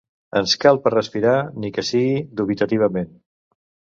Ens 0.39 0.53
cal 0.63 0.79
per 0.85 0.93
respirar, 0.93 1.35
ni 1.65 1.69
que 1.77 1.85
sigui 1.91 2.17
dubitativament. 2.41 3.13